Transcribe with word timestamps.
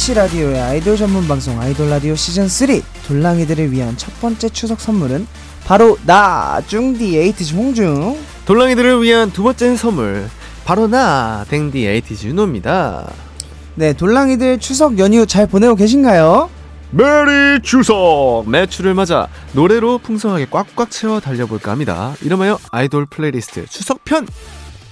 MBC 0.00 0.14
라디오의 0.14 0.58
아이돌 0.58 0.96
전문 0.96 1.28
방송 1.28 1.60
아이돌 1.60 1.90
라디오 1.90 2.14
시즌 2.14 2.48
3 2.48 2.80
돌랑이들을 3.06 3.70
위한 3.70 3.98
첫 3.98 4.18
번째 4.22 4.48
추석 4.48 4.80
선물은 4.80 5.26
바로 5.66 5.98
나 6.06 6.62
쭝디 6.66 7.18
에이티즈 7.18 7.54
홍중 7.54 8.18
돌랑이들을 8.46 9.02
위한 9.02 9.30
두 9.30 9.42
번째 9.42 9.76
선물 9.76 10.26
바로 10.64 10.86
나 10.86 11.44
댕디 11.50 11.86
에이티즈 11.86 12.28
윤호입니다. 12.28 13.12
네 13.74 13.92
돌랑이들 13.92 14.58
추석 14.58 14.98
연휴 14.98 15.26
잘 15.26 15.46
보내고 15.46 15.76
계신가요? 15.76 16.48
merry 16.92 17.60
추석! 17.62 18.44
매출을 18.46 18.94
맞아 18.94 19.28
노래로 19.52 19.98
풍성하게 19.98 20.46
꽉꽉 20.50 20.90
채워 20.90 21.20
달려볼까 21.20 21.72
합니다. 21.72 22.14
이름하여 22.22 22.58
아이돌 22.70 23.04
플레이리스트 23.04 23.66
추석편! 23.66 24.26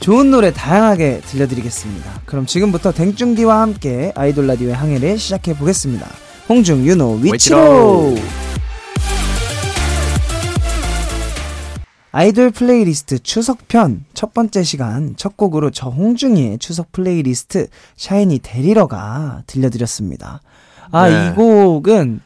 좋은 0.01 0.31
노래 0.31 0.53
다양하게 0.53 1.21
들려드리겠습니다. 1.23 2.23
그럼 2.25 2.47
지금부터 2.47 2.93
댕중디와 2.93 3.61
함께 3.61 4.13
아이돌 4.15 4.47
라디오의 4.47 4.75
항해를 4.75 5.19
시작해 5.19 5.57
보겠습니다. 5.57 6.07
홍중, 6.49 6.87
윤호, 6.87 7.17
위치로! 7.23 8.15
아이돌 12.11 12.53
플레이리스트 12.53 13.19
추석편 13.19 14.07
첫 14.15 14.33
번째 14.33 14.63
시간 14.63 15.15
첫 15.17 15.37
곡으로 15.37 15.71
저 15.71 15.89
홍중이의 15.91 16.59
추석 16.59 16.91
플레이리스트 16.93 17.67
샤이니 17.97 18.41
데리러가 18.43 19.43
들려드렸습니다. 19.47 20.41
아, 20.91 21.09
네. 21.09 21.29
이 21.29 21.35
곡은, 21.35 22.21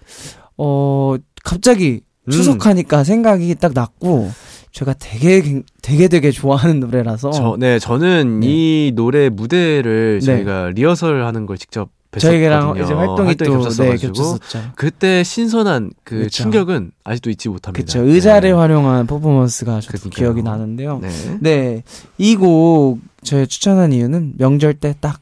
어, 0.57 1.17
갑자기 1.43 2.03
음. 2.27 2.31
추석하니까 2.31 3.03
생각이 3.03 3.55
딱 3.57 3.73
났고, 3.75 4.31
제가 4.73 4.95
되게, 4.99 5.43
굉- 5.43 5.63
되게 5.83 6.09
되게 6.09 6.31
좋아하는 6.31 6.81
노래라서. 6.81 7.31
저, 7.31 7.57
네, 7.59 7.79
저는 7.79 8.41
네. 8.41 8.47
이 8.49 8.93
노래 8.95 9.29
무대를 9.29 10.21
네. 10.21 10.27
저희가 10.27 10.71
리허설 10.71 11.25
하는 11.25 11.45
걸 11.47 11.59
직접 11.59 11.91
뵀었거든요. 12.11 12.21
저희랑 12.21 12.77
이제 12.83 12.93
활동이, 12.93 13.35
또, 13.37 13.45
네, 13.45 13.51
겹쳤어가지고 13.51 14.13
겹쳤었죠. 14.13 14.71
그때 14.77 15.23
신선한 15.25 15.93
그 16.05 16.25
그쵸. 16.25 16.43
충격은 16.43 16.91
아직도 17.05 17.31
잊지 17.31 17.49
못합니다. 17.49 17.73
그쵸. 17.83 18.03
의자를 18.03 18.51
네. 18.51 18.55
활용한 18.55 19.07
퍼포먼스가 19.07 19.81
저도. 19.81 20.11
기억이 20.11 20.43
나는데요. 20.43 21.01
네. 21.03 21.09
네. 21.41 21.83
이곡 22.19 22.99
저희 23.23 23.47
추천한 23.47 23.93
이유는 23.93 24.35
명절 24.37 24.75
때 24.75 24.95
딱 25.01 25.21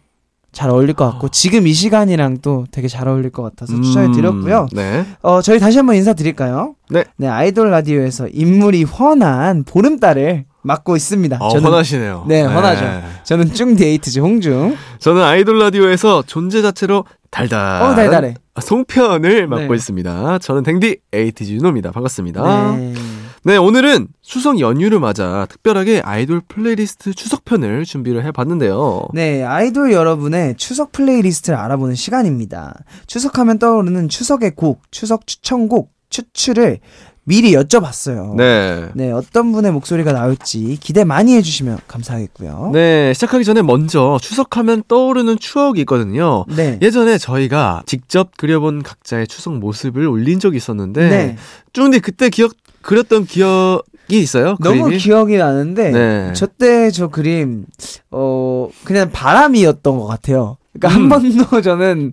잘 0.53 0.71
어울릴 0.71 0.95
것 0.95 1.09
같고, 1.11 1.29
지금 1.29 1.67
이 1.67 1.73
시간이랑 1.73 2.39
또 2.43 2.67
되게 2.71 2.89
잘 2.89 3.09
어울릴 3.09 3.31
것 3.31 3.43
같아서 3.43 3.81
추천해 3.81 4.07
음, 4.07 4.13
드렸고요. 4.13 4.69
네. 4.73 5.05
어, 5.23 5.41
저희 5.43 5.59
다시 5.59 5.79
한번 5.79 5.97
인사드릴까요? 5.97 6.75
네. 6.91 7.05
아이돌 7.29 7.71
라디오에서 7.71 8.29
인물이 8.33 8.85
훤한 8.85 9.65
보름달을 9.65 10.45
맡고 10.63 10.97
있습니다. 10.97 11.39
어, 11.41 11.57
훤하시네요. 11.57 12.27
네, 12.29 12.43
훤하죠. 12.43 13.03
저는 13.25 13.55
쭝디 13.55 13.87
에이티즈 13.87 14.19
홍중. 14.19 14.77
저는 14.99 15.23
아이돌 15.23 15.59
라디오에서 15.59 16.25
존재 16.27 16.61
자체로 16.63 17.05
달달. 17.31 17.83
어, 17.83 17.95
달달해. 17.95 18.35
송편을 18.61 19.47
맡고 19.47 19.69
네. 19.69 19.75
있습니다. 19.75 20.39
저는 20.41 20.63
댕디 20.65 20.99
에이티즈 21.13 21.53
윤호입니다. 21.53 21.93
반갑습니다. 21.93 22.77
네. 22.77 22.95
네. 23.43 23.57
오늘은 23.57 24.09
추석 24.21 24.61
연휴를 24.61 25.01
맞아 25.01 25.47
특별하게 25.49 26.03
아이돌 26.05 26.43
플레이리스트 26.47 27.15
추석편을 27.15 27.85
준비를 27.87 28.25
해봤는데요. 28.27 29.09
네, 29.15 29.43
아이돌 29.43 29.93
여러분의 29.93 30.57
추석 30.57 30.93
playlist를 30.93 31.59
알아보는 31.59 31.95
시간입니다. 31.95 32.75
추석하면 33.07 33.59
떠오르는 33.59 34.09
추석의 34.11 34.57
곡, 34.57 34.83
추석 34.91 35.27
추천곡, 35.27 35.91
추추를 36.11 36.81
미리 37.25 37.53
여쭤봤어요. 37.53 38.35
네. 38.35 38.89
네, 38.95 39.13
어떤 39.13 39.53
분의 39.53 39.71
목소리가 39.73 40.13
나올지 40.13 40.77
기대 40.81 41.05
많이 41.05 41.37
해주시면 41.37 41.79
감사하겠고요. 41.87 42.71
네, 42.73 43.13
시작하기 43.15 43.45
전에 43.45 43.63
먼저 43.63 44.19
추석하면 44.21 44.83
떠오르는 44.89 45.39
추억이 45.39 45.81
있거든요. 45.81 46.45
네. 46.49 46.79
예전에 46.83 47.19
저희가 47.19 47.85
직접 47.87 48.37
그려본 48.37 48.83
각자의 48.83 49.29
추석 49.29 49.59
모습을 49.59 50.09
올린 50.09 50.41
적이 50.41 50.57
있었는데, 50.57 51.09
네. 51.09 51.37
쭈근디 51.73 52.01
그때 52.01 52.31
기억, 52.31 52.53
그렸던 52.83 53.27
기억이 53.27 53.83
있어요? 54.11 54.57
너무 54.61 54.85
그림이? 54.85 54.99
기억이 54.99 55.37
나는데, 55.37 55.91
네. 55.91 56.33
저때 56.35 56.91
저 56.91 57.09
그림, 57.09 57.67
어, 58.11 58.69
그냥 58.85 59.11
바람이었던 59.13 59.99
것 59.99 60.07
같아요. 60.07 60.57
그러니까 60.73 60.89
음. 60.89 61.03
한 61.03 61.09
번도 61.09 61.61
저는, 61.63 62.13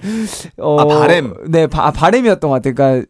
어. 0.58 0.80
아, 0.80 0.86
바램. 0.86 1.34
네, 1.48 1.68
바, 1.68 1.88
아, 1.88 1.92
바램이었던 1.92 2.50
것 2.50 2.56
같아요. 2.56 2.74
그러니까, 2.76 3.08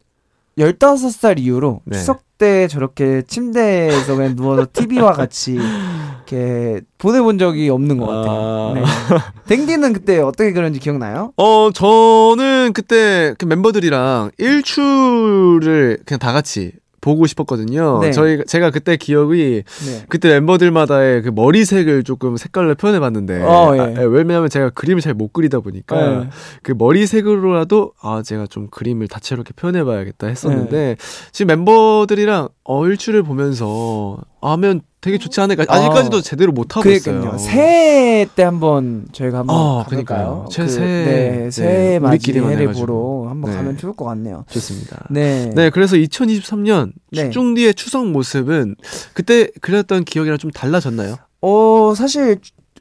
15살 0.58 1.40
이후로 1.40 1.82
네. 1.86 1.98
추석 1.98 2.22
때 2.38 2.68
저렇게 2.68 3.22
침대에서 3.28 4.16
그냥 4.16 4.36
누워서 4.36 4.66
TV와 4.72 5.12
같이 5.14 5.54
이렇게 5.54 6.82
보내본 6.98 7.38
적이 7.38 7.70
없는 7.70 7.98
것 7.98 8.06
같아요. 8.08 8.32
아. 8.32 8.74
네. 8.76 8.84
댕디는 9.48 9.94
그때 9.94 10.20
어떻게 10.20 10.52
그런지 10.54 10.80
기억나요? 10.80 11.32
어, 11.38 11.70
저는 11.74 12.72
그때 12.74 13.34
그 13.38 13.46
멤버들이랑 13.46 14.32
일출을 14.38 16.00
그냥 16.06 16.20
다 16.20 16.32
같이 16.34 16.74
보고 17.08 17.26
싶었거든요. 17.26 18.00
네. 18.02 18.12
저희 18.12 18.44
제가 18.46 18.70
그때 18.70 18.98
기억이 18.98 19.64
네. 19.64 20.06
그때 20.10 20.30
멤버들마다의 20.30 21.22
그 21.22 21.30
머리색을 21.34 22.04
조금 22.04 22.36
색깔로 22.36 22.76
표현해 22.76 23.00
봤는데 23.00 23.44
어, 23.44 23.74
예. 23.76 23.80
아, 23.80 24.02
왜냐면 24.02 24.50
제가 24.50 24.72
그림을 24.72 25.02
잘 25.02 25.14
못 25.18 25.32
그리다 25.32 25.62
보니까 25.62 25.96
네. 25.96 26.30
그 26.62 26.74
머리색으로라도 26.78 27.94
아 28.02 28.22
제가 28.24 28.46
좀 28.46 28.68
그림을 28.70 29.08
다채롭게 29.08 29.54
표현해 29.56 29.84
봐야겠다 29.86 30.28
했었는데 30.28 30.78
네. 30.78 30.96
지금 31.32 31.48
멤버들이랑 31.48 32.50
어 32.66 32.86
일출을 32.86 33.24
보면서 33.24 34.18
하면 34.42 34.82
되게 35.08 35.18
좋지 35.18 35.40
않을까 35.40 35.64
아직까지도 35.70 36.20
제대로 36.20 36.52
못 36.52 36.76
하고. 36.76 36.90
있어요. 36.90 37.38
새해 37.38 38.28
때 38.36 38.44
한번 38.44 39.06
저희가 39.14 39.40
한번 39.40 39.56
어, 39.56 39.84
가볼까요? 39.84 40.46
제 40.52 40.64
그, 40.64 40.70
새해, 40.70 41.06
네, 41.06 41.38
네, 41.46 41.52
새해 41.52 42.00
맞이 42.00 42.16
우리끼리만 42.16 42.52
해를 42.52 42.64
해가지고. 42.64 42.86
보러 42.86 43.30
한번 43.30 43.52
네. 43.52 43.58
가면 43.58 43.78
좋을 43.78 43.94
것 43.94 44.04
같네요. 44.04 44.44
좋습니다. 44.50 45.06
네. 45.10 45.50
네, 45.56 45.70
그래서 45.70 45.96
2023년 45.96 46.92
네. 47.14 47.24
추중디의 47.30 47.76
추석 47.76 48.06
모습은 48.08 48.76
그때 49.14 49.50
그렸던 49.62 50.04
기억이랑 50.04 50.38
좀 50.40 50.52
달라졌나요? 50.52 51.16
어, 51.40 51.94
사실, 51.96 52.40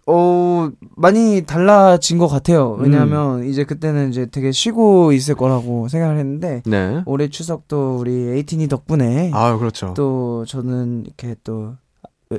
어, 0.09 0.69
많이 0.97 1.43
달라진 1.47 2.19
것 2.19 2.27
같아요. 2.27 2.77
왜냐하면 2.81 3.45
이제 3.45 3.63
그때는 3.63 4.11
이제 4.11 4.27
되게 4.27 4.51
쉬고 4.51 5.13
있을 5.13 5.37
거라고 5.37 5.87
생각을 5.89 6.19
했는데, 6.19 6.63
네. 6.67 7.03
올해 7.07 7.29
추석도 7.29 7.99
우리 8.01 8.31
에이틴이 8.31 8.67
덕분에 8.67 9.31
아, 9.33 9.57
그렇죠. 9.57 9.95
또 9.97 10.45
저는 10.47 11.05
이렇게 11.07 11.37
또 11.45 11.75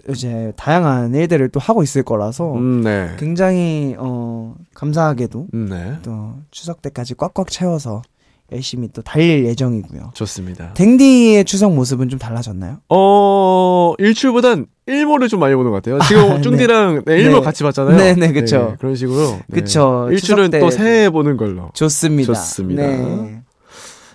이제 0.10 0.52
다양한 0.58 1.16
일들을 1.16 1.50
또 1.50 1.60
하고 1.60 1.82
있을 1.82 2.04
거라서 2.04 2.54
음, 2.56 2.82
네. 2.84 3.12
굉장히, 3.18 3.96
어, 3.98 4.56
감사하게도 4.74 5.48
음, 5.54 5.68
네. 5.70 5.94
또 6.04 6.34
추석 6.52 6.82
때까지 6.82 7.16
꽉꽉 7.16 7.50
채워서 7.50 8.02
열심히 8.52 8.88
또 8.94 9.02
달릴 9.02 9.46
예정이고요. 9.46 10.12
좋습니다. 10.14 10.74
댕디의 10.74 11.44
추석 11.46 11.74
모습은 11.74 12.08
좀 12.10 12.18
달라졌나요? 12.18 12.78
어, 12.90 13.94
일출보단 13.98 14.68
일몰을 14.86 15.28
좀 15.28 15.42
많이 15.42 15.54
보는 15.56 15.72
것 15.72 15.84
같아요. 15.84 16.00
지금 16.08 16.36
네. 16.36 16.42
쭝디랑 16.42 17.04
네, 17.06 17.20
일몰 17.20 17.40
네. 17.40 17.42
같이 17.42 17.64
봤잖아요. 17.64 17.98
네, 17.98 18.14
네, 18.16 18.32
그쵸. 18.32 18.76
그런 18.80 18.96
식으로. 18.96 19.40
네. 19.48 19.62
그쵸. 19.62 20.08
일출은 20.12 20.52
또 20.52 20.70
새해 20.72 21.10
보는 21.10 21.36
걸로. 21.36 21.72
좋습니다. 21.74 22.34
좋습니다. 22.34 22.84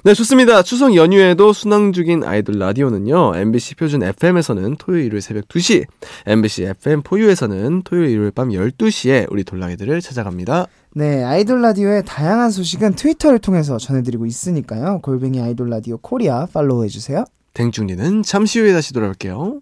네. 0.04 0.10
네, 0.10 0.14
좋습니다. 0.14 0.64
추석 0.64 0.96
연휴에도 0.96 1.52
순항 1.52 1.92
중인 1.92 2.24
아이돌 2.24 2.58
라디오는요, 2.58 3.36
MBC 3.36 3.76
표준 3.76 4.02
FM에서는 4.02 4.74
토요일 4.76 5.04
일요일 5.04 5.22
새벽 5.22 5.46
2시, 5.46 5.84
MBC 6.26 6.64
FM 6.64 7.02
포유에서는 7.02 7.82
토요일 7.84 8.10
일요일 8.10 8.32
밤 8.32 8.48
12시에 8.48 9.28
우리 9.30 9.44
돌랑이들을 9.44 10.00
찾아갑니다. 10.00 10.66
네, 10.96 11.22
아이돌 11.22 11.62
라디오의 11.62 12.02
다양한 12.04 12.50
소식은 12.50 12.94
트위터를 12.94 13.38
통해서 13.38 13.78
전해드리고 13.78 14.26
있으니까요. 14.26 14.98
골뱅이 15.02 15.40
아이돌 15.40 15.70
라디오 15.70 15.98
코리아 15.98 16.46
팔로우 16.46 16.82
해주세요. 16.84 17.24
댕중리는 17.54 18.24
잠시 18.24 18.58
후에 18.58 18.72
다시 18.72 18.92
돌아올게요. 18.92 19.60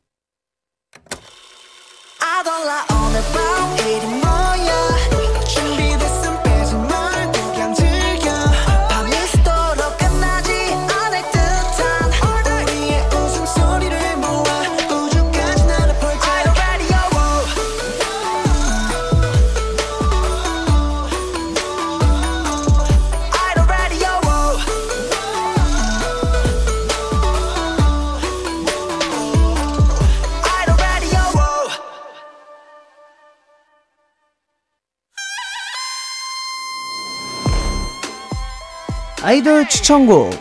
아이돌 39.31 39.69
추천곡 39.69 40.32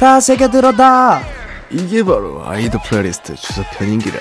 다 0.00 0.20
새겨 0.20 0.48
들어라. 0.48 1.20
이게 1.68 2.02
바로 2.02 2.42
아이돌 2.46 2.80
플레이리스트 2.82 3.34
추석 3.34 3.66
편인기라. 3.72 4.18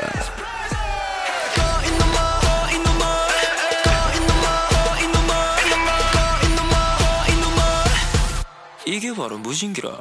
이게 8.85 9.15
바로 9.15 9.37
무신기라. 9.37 9.91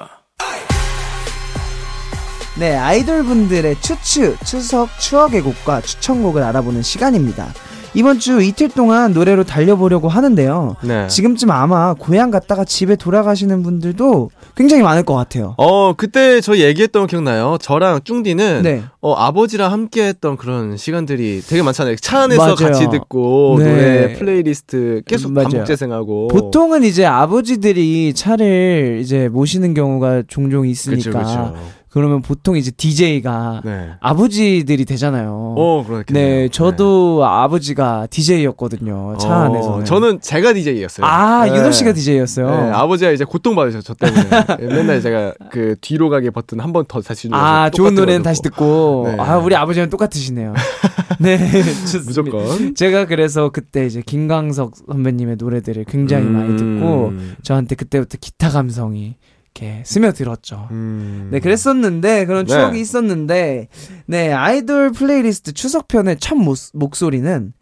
네, 2.56 2.76
아이돌 2.76 3.22
분들의 3.22 3.80
추추, 3.80 4.36
추석 4.44 4.88
추억의 4.98 5.42
곡과 5.42 5.82
추천곡을 5.82 6.42
알아보는 6.42 6.82
시간입니다. 6.82 7.54
이번 7.96 8.18
주 8.18 8.42
이틀 8.42 8.68
동안 8.68 9.14
노래로 9.14 9.44
달려보려고 9.44 10.08
하는데요. 10.08 10.76
네. 10.82 11.06
지금쯤 11.06 11.50
아마 11.50 11.94
고향 11.94 12.30
갔다가 12.30 12.62
집에 12.66 12.94
돌아가시는 12.94 13.62
분들도 13.62 14.30
굉장히 14.54 14.82
많을 14.82 15.02
것 15.02 15.14
같아요. 15.14 15.54
어, 15.56 15.94
그때 15.94 16.42
저 16.42 16.58
얘기했던 16.58 17.04
거 17.04 17.06
기억나요? 17.06 17.56
저랑 17.58 18.00
쭝디는 18.04 18.62
네. 18.64 18.82
어, 19.00 19.14
아버지랑 19.14 19.72
함께 19.72 20.08
했던 20.08 20.36
그런 20.36 20.76
시간들이 20.76 21.40
되게 21.48 21.62
많잖아요. 21.62 21.96
차 21.96 22.24
안에서 22.24 22.42
맞아요. 22.42 22.54
같이 22.54 22.86
듣고 22.90 23.56
네. 23.60 23.64
노래 23.64 24.14
플레이리스트 24.18 25.00
계속 25.06 25.32
맞아요. 25.32 25.48
반복 25.48 25.64
재생하고 25.64 26.28
보통은 26.28 26.84
이제 26.84 27.06
아버지들이 27.06 28.12
차를 28.12 28.98
이제 29.00 29.28
모시는 29.28 29.72
경우가 29.72 30.24
종종 30.28 30.62
그쵸, 30.62 30.70
있으니까 30.70 31.22
그쵸. 31.22 31.54
그 31.54 31.85
러면 32.00 32.22
보통 32.22 32.56
이제 32.56 32.70
DJ가 32.70 33.62
네. 33.64 33.90
아버지들이 34.00 34.84
되잖아요. 34.84 35.54
어, 35.56 35.84
그렇게. 35.86 36.12
네, 36.14 36.48
저도 36.48 37.24
아버지가 37.24 38.06
DJ였거든요. 38.10 39.16
차 39.18 39.34
안에서. 39.44 39.84
저는 39.84 40.20
제가 40.20 40.52
DJ였어요. 40.52 41.06
아, 41.06 41.46
윤호 41.48 41.70
씨가 41.70 41.92
DJ였어요. 41.92 42.50
네, 42.50 42.70
아버지가 42.72 43.10
이제 43.12 43.24
고통받으셔, 43.24 43.80
저 43.82 43.94
때문에. 43.94 44.24
맨날 44.68 45.00
제가 45.00 45.34
그 45.50 45.76
뒤로 45.80 46.10
가기 46.10 46.30
버튼 46.30 46.60
한 46.60 46.72
번 46.72 46.84
더 46.86 47.00
다시 47.00 47.28
눌러서. 47.28 47.44
아, 47.44 47.70
좋은 47.70 47.94
노래는 47.94 48.22
거 48.22 48.28
다시 48.30 48.42
듣고. 48.42 49.04
네. 49.08 49.16
아, 49.22 49.38
우리 49.38 49.54
아버지랑 49.56 49.88
똑같으시네요. 49.90 50.54
네, 51.18 51.38
좋습니다. 51.62 52.06
무조건. 52.22 52.74
제가 52.74 53.06
그래서 53.06 53.48
그때 53.50 53.86
이제 53.86 54.02
김광석 54.04 54.72
선배님의 54.86 55.36
노래들을 55.38 55.84
굉장히 55.84 56.26
많이 56.26 56.56
듣고 56.56 57.08
음. 57.08 57.36
저한테 57.42 57.74
그때부터 57.74 58.18
기타 58.20 58.50
감성이 58.50 59.16
이렇게 59.56 59.82
스며들었죠. 59.84 60.68
음. 60.70 61.28
네, 61.32 61.40
그랬었는데 61.40 62.26
그런 62.26 62.44
네. 62.44 62.52
추억이 62.52 62.80
있었는데 62.80 63.68
네 64.06 64.32
아이돌 64.32 64.92
플레이리스트 64.92 65.52
추석편의 65.52 66.18
첫 66.20 66.36
모, 66.36 66.54
목소리는 66.74 67.52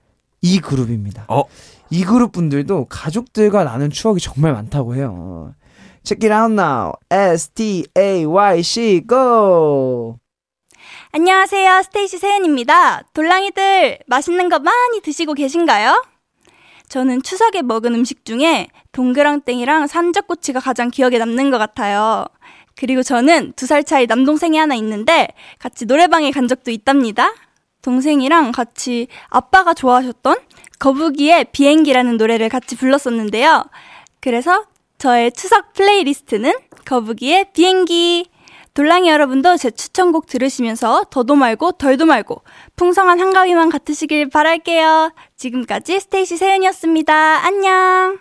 이 0.42 0.58
그룹입니다. 0.58 1.26
어. 1.28 1.44
이 1.90 2.04
그룹 2.04 2.32
분들도 2.32 2.86
가족들과 2.86 3.64
나눈 3.64 3.90
추억이 3.90 4.18
정말 4.20 4.52
많다고 4.52 4.96
해요. 4.96 5.54
Check 6.02 6.28
it 6.28 6.34
out 6.34 6.52
now. 6.52 6.92
S 7.10 7.50
T 7.50 7.86
A 7.96 8.24
Y 8.24 8.62
C 8.62 9.02
go. 9.08 10.18
안녕하세요. 11.12 11.82
스테이시 11.84 12.18
세연입니다. 12.18 13.04
돌랑이들 13.14 14.00
맛있는 14.08 14.48
거 14.48 14.58
많이 14.58 15.00
드시고 15.00 15.34
계신가요? 15.34 16.02
저는 16.88 17.22
추석에 17.22 17.62
먹은 17.62 17.94
음식 17.94 18.24
중에 18.24 18.68
동그랑땡이랑 18.92 19.86
산적꼬치가 19.86 20.60
가장 20.60 20.90
기억에 20.90 21.18
남는 21.18 21.50
것 21.50 21.58
같아요. 21.58 22.26
그리고 22.76 23.02
저는 23.02 23.52
두 23.56 23.66
살 23.66 23.84
차이 23.84 24.06
남동생이 24.06 24.56
하나 24.58 24.74
있는데 24.74 25.28
같이 25.58 25.86
노래방에 25.86 26.30
간 26.30 26.48
적도 26.48 26.70
있답니다. 26.70 27.32
동생이랑 27.82 28.52
같이 28.52 29.08
아빠가 29.28 29.74
좋아하셨던 29.74 30.36
거북이의 30.78 31.46
비행기라는 31.52 32.16
노래를 32.16 32.48
같이 32.48 32.76
불렀었는데요. 32.76 33.64
그래서 34.20 34.64
저의 34.98 35.32
추석 35.32 35.72
플레이리스트는 35.74 36.52
거북이의 36.84 37.52
비행기. 37.52 38.26
돌랑이 38.74 39.08
여러분도 39.08 39.56
제 39.56 39.70
추천곡 39.70 40.26
들으시면서 40.26 41.04
더도 41.10 41.36
말고 41.36 41.72
덜도 41.72 42.06
말고 42.06 42.42
풍성한 42.74 43.20
한가위만 43.20 43.70
같으시길 43.70 44.30
바랄게요. 44.30 45.12
지금까지 45.36 46.00
스테이시 46.00 46.36
세은이었습니다. 46.36 47.14
안녕. 47.46 48.18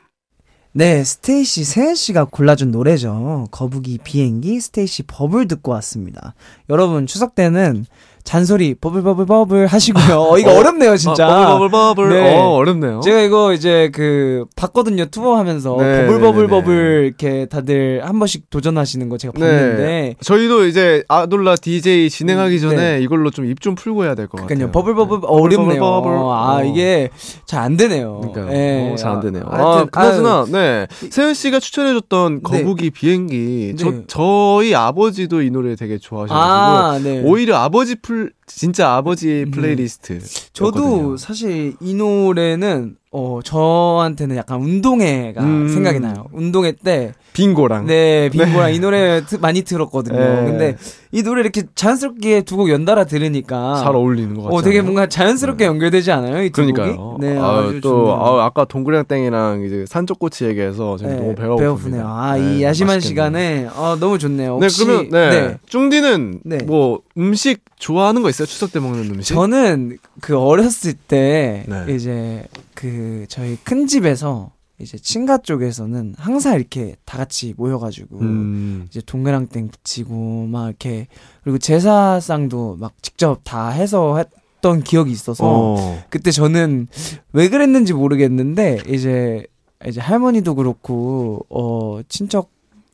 네, 0.76 1.04
스테이시 1.04 1.64
세은 1.64 1.96
씨가 1.96 2.26
골라준 2.26 2.72
노래죠. 2.72 3.48
거북이 3.52 4.00
비행기 4.04 4.60
스테이시 4.60 5.04
버블 5.04 5.48
듣고 5.48 5.72
왔습니다. 5.72 6.36
여러분 6.70 7.08
추석 7.08 7.34
때는 7.36 7.86
잔소리 8.24 8.74
bubble 8.76 9.02
bubble 9.04 9.26
bubble 9.26 9.68
하시고요. 9.68 10.18
어, 10.18 10.38
이거 10.40 10.58
어, 10.58 10.64
렵네요 10.64 10.96
진짜. 10.96 11.28
아, 11.28 11.54
bubble 11.54 11.70
bubble 11.70 11.96
bubble. 12.08 12.10
네. 12.24 12.38
어, 12.38 12.50
어렵네요. 12.54 13.02
제가 13.02 13.20
이거 13.22 13.54
이제 13.54 13.90
그 13.94 14.46
봤거든요 14.56 15.06
투어 15.06 15.38
하면서 15.38 15.76
네, 15.78 16.06
bubble 16.08 16.20
bubble 16.22 16.42
네, 16.42 16.48
네, 16.48 16.48
버블 16.48 17.04
이렇게 17.08 17.46
다들 17.48 18.02
한 18.04 18.20
번씩 18.20 18.50
도전하시는 18.50 19.10
거 19.10 19.18
제가 19.18 19.34
봤는데 19.34 19.84
네. 19.84 20.16
저희도 20.22 20.66
이제 20.68 21.04
아돌라 21.10 21.56
DJ 21.56 22.10
진행하기 22.10 22.60
전에 22.62 22.76
네. 22.98 23.02
이걸로 23.02 23.30
좀입좀 23.30 23.76
풀고 23.76 24.06
해야 24.06 24.16
될 24.16 24.28
것 24.28 24.38
같아요. 24.42 24.48
그러니까요 24.48 24.72
bubble 24.72 24.96
bubble 24.96 25.20
네. 25.22 25.28
어렵네요. 25.28 25.80
bubble, 25.82 26.12
bubble. 26.12 26.32
아 26.34 26.56
어. 26.58 26.64
이게 26.64 27.10
잘 27.46 27.64
안 27.64 27.78
되네요. 27.78 28.20
그러니까요. 28.22 28.58
예. 28.58 28.92
어, 28.92 28.96
잘안 28.98 29.22
되네요. 29.22 29.44
하여튼, 29.50 29.82
아, 29.84 29.86
그나저나, 29.86 30.36
아유, 30.42 30.52
네. 30.52 30.88
세은 31.10 31.34
씨가 31.34 31.60
추천해 31.62 31.94
줬던 31.94 32.42
네. 32.44 32.58
거북이 32.64 32.90
비행기. 32.90 33.76
저, 33.78 33.90
네. 33.92 34.02
저희 34.08 34.76
아버지도 34.76 35.42
이 35.42 35.50
노래 35.50 35.76
되게 35.78 35.98
좋아하셔 35.98 36.34
가지고. 36.34 36.38
아, 36.38 37.00
네. 37.02 37.22
오히려 37.26 37.56
아버지 37.58 37.96
풀, 37.96 38.13
진짜 38.46 38.96
아버지 38.96 39.44
음. 39.48 39.52
플레이리스트. 39.52 40.20
저도 40.54 41.18
사실 41.18 41.76
이 41.80 41.94
노래는 41.94 42.98
어 43.16 43.40
저한테는 43.44 44.36
약간 44.38 44.60
운동회가 44.60 45.44
음. 45.44 45.68
생각이 45.70 46.00
나요. 46.00 46.26
운동회 46.34 46.72
때 46.84 47.14
빙고랑. 47.34 47.86
네, 47.86 48.30
빙고랑 48.30 48.74
이 48.74 48.80
노래 48.80 49.24
트- 49.26 49.36
많이 49.36 49.62
들었거든요. 49.62 50.18
네. 50.18 50.46
근데 50.46 50.76
이 51.12 51.22
노래 51.22 51.42
이렇게 51.42 51.64
자연스럽게 51.76 52.42
두 52.42 52.58
곡 52.58 52.70
연달아 52.70 53.06
들으니까 53.06 53.82
잘 53.84 53.96
어울리는 53.96 54.34
것 54.36 54.44
같아요. 54.44 54.58
어 54.58 54.62
되게 54.64 54.82
뭔가 54.82 55.06
자연스럽게 55.08 55.66
연결되지 55.66 56.12
않아요? 56.12 56.42
이두 56.44 56.54
그러니까요. 56.54 56.96
곡이? 56.98 57.26
네, 57.28 57.38
아, 57.40 57.72
또. 57.84 58.14
아, 58.16 58.46
아까 58.46 58.66
동그랑땡이랑 58.66 59.64
이제 59.64 59.86
산적꼬치 59.88 60.46
얘기해서 60.46 60.98
지금 60.98 61.12
네, 61.12 61.18
너무 61.20 61.36
배가 61.36 61.56
배고프네요. 61.56 62.04
아, 62.08 62.36
네, 62.36 62.58
이 62.60 62.64
야심한 62.64 62.96
맛있겠네요. 62.98 63.10
시간에 63.10 63.68
어, 63.76 63.96
너무 64.00 64.18
좋네요. 64.18 64.58
네, 64.58 64.66
혹시 64.66 64.86
그러면, 64.86 65.10
네. 65.12 65.58
쭝디는 65.70 66.40
네. 66.46 66.58
뭐, 66.66 67.02
음식 67.18 67.62
좋아하는 67.78 68.22
거 68.24 68.30
있어요? 68.30 68.48
추석 68.48 68.72
때 68.72 68.80
먹는 68.80 69.02
음식? 69.12 69.34
저는 69.36 69.98
그 70.22 70.38
어렸을 70.38 70.94
때 70.94 71.64
네. 71.68 71.94
이제 71.94 72.44
그 72.76 73.26
저희 73.30 73.58
큰 73.64 73.88
집에서 73.88 74.52
이제 74.80 74.98
친가 74.98 75.40
쪽에서는 75.40 76.16
항상 76.18 76.56
이렇게 76.56 76.96
다 77.06 77.18
같이 77.18 77.54
모여가지고 77.58 78.20
음. 78.20 78.86
이제 78.90 79.02
동그랑땡 79.06 79.70
붙이고 79.70 80.48
막 80.48 80.68
이렇게 80.68 81.08
그리고 81.44 81.58
제사상도 81.58 82.78
막 82.80 82.94
직접 83.02 83.40
다 83.44 83.70
해서 83.70 84.18
했던 84.18 84.84
기억이 84.84 85.12
있어서 85.12 85.44
어. 85.46 86.04
그때 86.10 86.32
저는 86.32 86.88
왜 87.32 87.50
그랬는지 87.50 87.94
모르겠는데 87.94 88.82
이제 88.88 89.46
이제 89.88 90.00
할머니도 90.02 90.56
그렇고 90.56 91.46
어 91.50 92.02
친척 92.08 92.53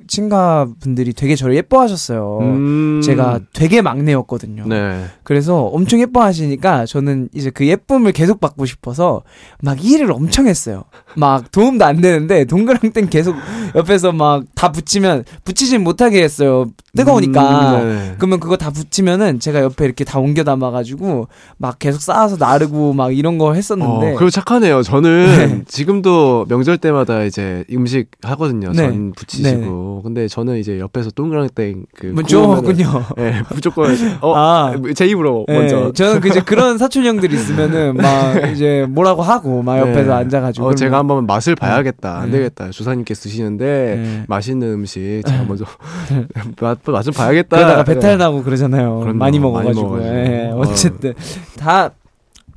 친가 0.09 0.67
분들이 0.81 1.13
되게 1.13 1.35
저를 1.35 1.55
예뻐하셨어요. 1.55 2.39
음. 2.41 3.01
제가 3.03 3.39
되게 3.53 3.81
막내였거든요. 3.81 4.65
네. 4.67 5.05
그래서 5.23 5.61
엄청 5.61 6.01
예뻐하시니까 6.01 6.85
저는 6.85 7.29
이제 7.33 7.49
그 7.49 7.67
예쁨을 7.67 8.11
계속 8.11 8.41
받고 8.41 8.65
싶어서 8.65 9.21
막 9.61 9.83
일을 9.83 10.11
엄청 10.11 10.47
했어요. 10.47 10.83
막 11.15 11.51
도움도 11.51 11.85
안 11.85 12.01
되는데 12.01 12.45
동그랑땡 12.45 13.09
계속 13.09 13.35
옆에서 13.75 14.11
막 14.11 14.43
다 14.59 14.73
붙이면 14.73 15.23
붙이진 15.45 15.83
못하게 15.85 16.21
했어요. 16.21 16.65
뜨거우니까. 16.93 17.81
음, 17.81 17.87
네. 17.87 18.15
그러면 18.17 18.41
그거 18.41 18.57
다 18.57 18.71
붙이면은 18.71 19.39
제가 19.39 19.61
옆에 19.61 19.85
이렇게 19.85 20.03
다 20.03 20.19
옮겨 20.19 20.43
담아가지고 20.43 21.29
막 21.57 21.79
계속 21.79 22.01
쌓아서 22.01 22.35
나르고 22.37 22.91
막 22.91 23.15
이런 23.15 23.37
거 23.37 23.53
했었는데. 23.53 24.11
어, 24.11 24.15
그리고 24.15 24.29
착하네요. 24.29 24.83
저는 24.83 25.63
지금도 25.67 26.47
명절 26.49 26.77
때마다 26.77 27.23
이제 27.23 27.63
음식 27.71 28.07
하거든요. 28.21 28.71
네. 28.71 28.89
전 28.89 29.13
부치시고. 29.13 29.98
근데 30.01 30.27
저는 30.27 30.57
이제 30.57 30.79
옆에서 30.79 31.11
동그랑땡 31.11 31.85
그뭐 31.95 32.13
구우면은- 32.13 32.27
좋았군요. 32.27 33.05
네, 33.17 33.41
무조건 33.53 33.91
어, 34.21 34.33
아. 34.35 34.73
제 34.95 35.05
입으로 35.05 35.45
네, 35.47 35.53
먼저. 35.59 35.91
저는 35.93 36.19
그 36.21 36.27
이제 36.29 36.41
그런 36.41 36.77
사촌 36.77 37.05
형들 37.05 37.31
있으면은 37.33 37.97
막 37.97 38.49
이제 38.51 38.85
뭐라고 38.89 39.21
하고 39.21 39.61
막 39.61 39.77
옆에서 39.79 40.09
네. 40.09 40.11
앉아가지고. 40.13 40.67
어, 40.67 40.75
제가 40.75 40.97
한번 40.97 41.25
맛을 41.25 41.55
봐야겠다. 41.55 42.19
안 42.19 42.31
네. 42.31 42.37
되겠다. 42.37 42.69
주사님께 42.69 43.13
쓰시는데 43.13 43.65
네. 44.03 44.23
맛있는 44.27 44.67
음식 44.73 45.21
제가 45.27 45.43
먼저 45.47 45.65
맛, 46.61 46.77
맛좀 46.85 47.13
봐야겠다. 47.13 47.57
그러다가 47.57 47.83
배탈 47.83 48.17
나고 48.17 48.43
그러잖아요. 48.43 48.99
그럼요. 48.99 49.17
많이 49.17 49.39
많이 49.39 49.39
먹어가지고. 49.39 49.81
먹어가지고. 49.83 50.15
예, 50.15 50.49
어. 50.53 50.57
어쨌든 50.59 51.13
다 51.57 51.91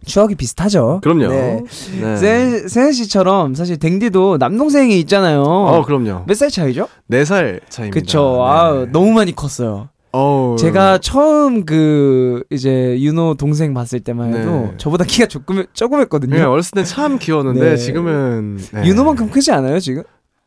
추억이 0.04 0.34
비슷하죠. 0.34 1.00
그럼요. 1.02 1.28
네. 1.28 1.62
네. 2.00 2.16
세- 2.16 2.68
세현 2.68 2.92
씨처럼 2.92 3.54
사실 3.54 3.76
댕디도 3.78 4.38
남동생이 4.38 4.98
있잖아요. 5.00 5.42
어, 5.42 5.84
그럼요. 5.84 6.24
몇 6.26 6.34
살 6.34 6.50
차이죠? 6.50 6.88
네살 7.06 7.60
차입니다. 7.68 7.98
그쵸. 8.00 8.44
아, 8.44 8.86
너무 8.92 9.12
많이 9.12 9.34
컸어요. 9.34 9.88
어우. 10.14 10.56
제가 10.58 10.98
처음 10.98 11.64
그 11.64 12.42
이제 12.50 12.98
윤호 13.00 13.34
동생 13.38 13.72
봤을 13.72 14.00
때만 14.00 14.34
해도 14.34 14.50
네. 14.50 14.72
저보다 14.76 15.04
키가 15.04 15.26
조금 15.26 15.64
조금했거든요. 15.72 16.34
네, 16.36 16.42
어렸을 16.42 16.72
땐참 16.72 17.18
귀여웠는데 17.18 17.60
네. 17.70 17.76
지금은 17.76 18.58
네. 18.74 18.84
윤호만큼 18.84 19.30
크지 19.30 19.52
않아요 19.52 19.78
지금? 19.80 20.02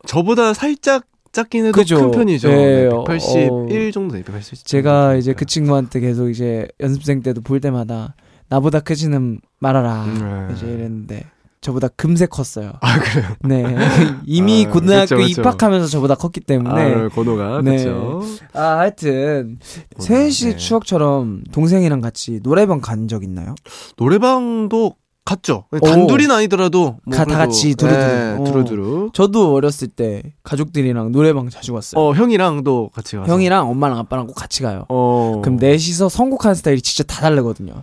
저보다 0.06 0.54
살짝 0.54 1.02
작긴 1.32 1.66
해도 1.66 1.72
그죠. 1.72 1.96
큰 1.98 2.10
편이죠. 2.12 2.48
네, 2.48 2.56
네, 2.84 2.86
어, 2.86 3.02
181 3.04 3.90
정도 3.92 4.12
돼요. 4.14 4.22
180. 4.24 4.64
제가 4.64 5.16
이제 5.16 5.32
그 5.32 5.44
친구한테 5.44 5.98
계속 6.00 6.28
이제 6.30 6.68
연습생 6.80 7.22
때도 7.22 7.40
볼 7.40 7.60
때마다 7.60 8.14
나보다 8.48 8.80
크지는 8.80 9.40
말아라 9.58 10.04
네. 10.06 10.54
이제 10.54 10.66
이랬는데 10.66 11.24
저보다 11.60 11.88
금세 11.96 12.26
컸어요. 12.26 12.74
아 12.80 12.98
그래요. 13.00 13.26
네. 13.42 13.64
이미 14.24 14.66
아, 14.66 14.70
고등학교 14.70 15.16
그쵸, 15.16 15.16
그쵸. 15.16 15.40
입학하면서 15.40 15.88
저보다 15.88 16.14
컸기 16.14 16.40
때문에. 16.40 16.94
아, 16.94 17.08
고노가 17.08 17.62
네. 17.62 17.82
그렇죠. 17.82 18.22
아, 18.52 18.78
하여튼 18.78 19.58
세은 19.98 20.30
씨 20.30 20.50
네. 20.50 20.56
추억처럼 20.56 21.42
동생이랑 21.52 22.00
같이 22.00 22.40
노래방 22.42 22.80
간 22.80 23.08
적 23.08 23.24
있나요? 23.24 23.54
노래방도 23.96 24.94
갔죠. 25.26 25.64
오. 25.72 25.78
단둘이는 25.80 26.34
아니더라도 26.34 26.96
뭐 27.04 27.16
가- 27.16 27.24
다 27.26 27.36
같이 27.36 27.74
두루두루. 27.74 28.00
네, 28.02 28.36
어. 28.40 28.44
두루두루. 28.44 29.10
저도 29.12 29.52
어렸을 29.54 29.88
때 29.88 30.22
가족들이랑 30.44 31.12
노래방 31.12 31.50
자주 31.50 31.74
갔어요. 31.74 32.00
어 32.00 32.14
형이랑도 32.14 32.90
같이 32.94 33.16
가서. 33.16 33.30
형이랑 33.30 33.68
엄마랑 33.68 33.98
아빠랑 33.98 34.26
꼭 34.28 34.34
같이 34.34 34.62
가요. 34.62 34.86
어. 34.88 35.42
그럼 35.44 35.58
넷이서 35.58 36.08
선곡하는 36.08 36.54
스타일이 36.54 36.80
진짜 36.80 37.02
다 37.04 37.20
다르거든요. 37.22 37.74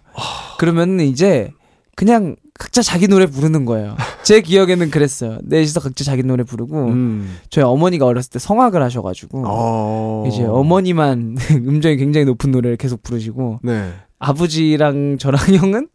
그러면 0.58 1.00
이제 1.02 1.52
그냥 1.96 2.36
각자 2.58 2.82
자기 2.82 3.08
노래 3.08 3.26
부르는 3.26 3.66
거예요. 3.66 3.96
제 4.24 4.40
기억에는 4.42 4.90
그랬어요. 4.90 5.40
넷이서 5.44 5.80
각자 5.82 6.04
자기 6.06 6.24
노래 6.24 6.44
부르고 6.44 6.86
음. 6.88 7.38
저희 7.50 7.64
어머니가 7.66 8.06
어렸을 8.06 8.30
때 8.32 8.40
성악을 8.40 8.82
하셔가지고 8.82 9.44
어. 9.46 10.24
이제 10.28 10.44
어머니만 10.46 11.36
음정이 11.52 11.98
굉장히 11.98 12.26
높은 12.26 12.52
노래를 12.52 12.78
계속 12.78 13.04
부르시고 13.04 13.60
네. 13.64 13.92
아버지랑 14.20 15.18
저랑 15.20 15.40
형은 15.56 15.88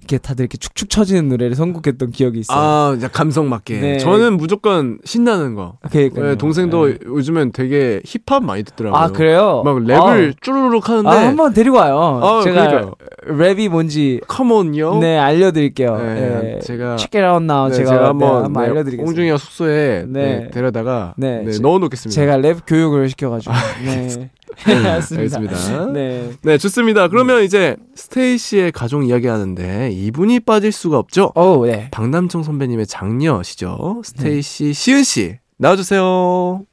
이렇게 0.00 0.18
다들 0.18 0.44
이렇게 0.44 0.58
축축 0.58 0.90
처지는 0.90 1.28
노래를 1.28 1.54
선곡했던 1.56 2.10
기억이 2.10 2.40
있어요. 2.40 2.58
아, 2.58 2.96
감성 3.12 3.48
맞게. 3.48 3.80
네. 3.80 3.98
저는 3.98 4.36
무조건 4.36 4.98
신나는 5.04 5.54
거. 5.54 5.78
그러니까요. 5.90 6.24
네, 6.26 6.34
동생도 6.36 6.86
네. 6.86 6.98
요즘엔 7.06 7.52
되게 7.52 8.00
힙합 8.04 8.44
많이 8.44 8.62
듣더라고요. 8.64 9.00
아 9.00 9.08
그래요? 9.08 9.62
막 9.64 9.76
랩을 9.78 10.34
쭈르륵 10.40 10.88
하는데. 10.88 11.08
아, 11.08 11.12
아, 11.12 11.26
한번 11.28 11.52
데리고 11.52 11.76
와요. 11.76 12.20
아, 12.22 12.42
제가 12.42 12.66
그러니까요. 12.68 12.94
랩이 13.28 13.68
뭔지 13.68 14.20
come 14.26 14.58
on요. 14.58 14.98
네 15.00 15.18
알려드릴게요. 15.18 15.96
네, 15.98 16.14
네, 16.14 16.58
제가 16.60 16.96
Check 16.96 17.20
it 17.20 17.32
out 17.32 17.44
now. 17.44 17.68
네, 17.70 17.76
제가, 17.76 17.90
제가, 17.90 18.00
네, 18.00 18.06
한번, 18.06 18.44
한번 18.44 18.62
네, 18.64 18.70
알려드리겠습니다. 18.70 19.06
홍중이가 19.08 19.36
숙소에 19.36 20.06
데려다가 20.52 21.14
제- 21.20 21.58
넣어놓겠습니다. 21.60 22.14
제가 22.20 22.36
랩 22.38 22.58
교육을 22.66 23.08
시켜가지고. 23.10 23.52
네. 23.84 24.30
알겠습니다. 24.64 25.38
알겠습니다. 25.38 25.86
네. 25.92 26.32
네, 26.42 26.58
좋습니다. 26.58 27.08
그러면 27.08 27.42
이제 27.42 27.76
스테이시의 27.94 28.72
가족 28.72 29.06
이야기하는데 29.06 29.90
이분이 29.92 30.40
빠질 30.40 30.72
수가 30.72 30.98
없죠. 30.98 31.32
오, 31.34 31.66
네. 31.66 31.88
박남정 31.90 32.42
선배님의 32.42 32.86
장녀시죠. 32.86 34.02
스테이시 34.04 34.72
시은 34.72 35.04
씨 35.04 35.38
나와주세요. 35.56 36.64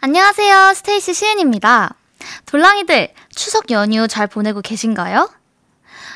안녕하세요. 0.00 0.74
스테이시 0.74 1.14
시은입니다. 1.14 1.94
돌랑이들, 2.46 3.08
추석 3.34 3.70
연휴 3.70 4.06
잘 4.08 4.26
보내고 4.26 4.60
계신가요? 4.60 5.28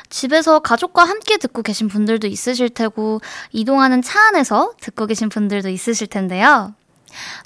집에서 0.09 0.59
가족과 0.59 1.03
함께 1.03 1.37
듣고 1.37 1.63
계신 1.63 1.87
분들도 1.87 2.27
있으실 2.27 2.69
테고, 2.69 3.19
이동하는 3.51 4.01
차 4.01 4.27
안에서 4.27 4.73
듣고 4.79 5.05
계신 5.07 5.29
분들도 5.29 5.69
있으실 5.69 6.07
텐데요. 6.07 6.73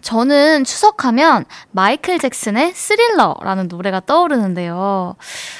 저는 0.01 0.63
추석하면 0.63 1.45
마이클 1.71 2.19
잭슨의 2.19 2.73
스릴러라는 2.73 3.67
노래가 3.67 3.99
떠오르는데요. 3.99 5.15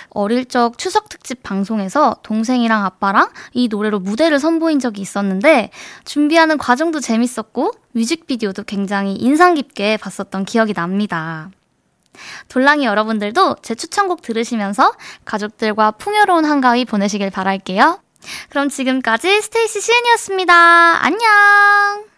어릴 0.10 0.46
적 0.46 0.78
추석 0.78 1.10
특집 1.10 1.44
방송에서 1.44 2.16
동생이랑 2.24 2.86
아빠랑 2.86 3.30
이 3.54 3.68
노래로 3.68 4.00
무대를 4.00 4.40
선보인 4.40 4.80
적이 4.80 5.02
있었는데 5.02 5.72
준비하는 6.06 6.58
과정도 6.58 7.00
재밌었고 7.00 7.72
뮤직비디오도 7.92 8.64
굉장히 8.64 9.14
인상 9.14 9.54
깊게 9.54 9.98
봤었던 9.98 10.46
기억이 10.46 10.74
납니다. 10.74 11.50
돌랑이 12.48 12.86
여러분들도 12.86 13.58
제 13.62 13.76
추천곡 13.76 14.22
들으시면서 14.22 14.94
가족들과 15.26 15.92
풍요로운 15.92 16.46
한가위 16.46 16.86
보내시길 16.86 17.30
바랄게요. 17.30 18.00
그럼 18.50 18.70
지금까지 18.70 19.42
스테이시 19.42 19.82
시은이었습니다. 19.82 21.06
안녕! 21.06 22.17